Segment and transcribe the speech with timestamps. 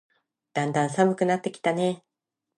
[0.53, 2.03] だんだん寒くなってきたね。